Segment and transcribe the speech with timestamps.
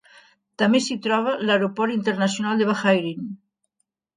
[0.61, 3.33] També s'hi troba l'Aeroport Internacional de Bahrain.